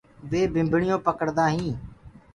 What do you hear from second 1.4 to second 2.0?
هينٚ۔